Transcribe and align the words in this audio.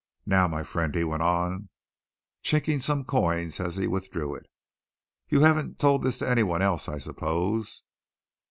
"Now, 0.25 0.47
my 0.47 0.63
friend," 0.63 0.95
he 0.95 1.03
went 1.03 1.21
on, 1.21 1.69
chinking 2.41 2.79
some 2.81 3.05
coins 3.05 3.59
as 3.59 3.75
he 3.77 3.85
withdrew 3.85 4.33
it, 4.33 4.47
"you 5.29 5.41
haven't 5.41 5.77
told 5.77 6.01
this 6.01 6.17
to 6.17 6.27
any 6.27 6.41
one 6.41 6.63
else, 6.63 6.89
I 6.89 6.97
suppose?" 6.97 7.83